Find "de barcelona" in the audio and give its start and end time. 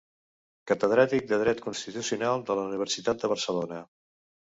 3.25-3.83